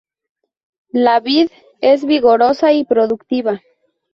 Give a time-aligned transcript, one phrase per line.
[0.99, 1.51] La vid
[1.81, 3.61] es vigorosa y productiva.